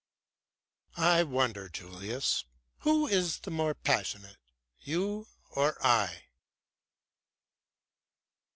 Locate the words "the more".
3.41-3.75